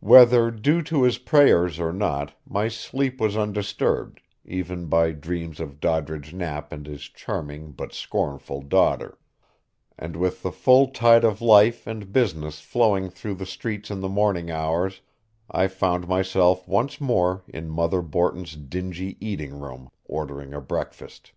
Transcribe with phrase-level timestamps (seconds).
[0.00, 5.80] Whether due to his prayers or not, my sleep was undisturbed, even by dreams of
[5.80, 9.16] Doddridge Knapp and his charming but scornful daughter;
[9.98, 14.10] and with the full tide of life and business flowing through the streets in the
[14.10, 15.00] morning hours
[15.50, 21.32] I found myself once more in Mother Borton's dingy eating room, ordering a breakfast.